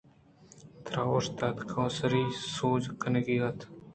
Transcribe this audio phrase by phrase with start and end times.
[0.83, 3.59] ترا اوشتگ ءُسرءُ سوج کنگی اِنت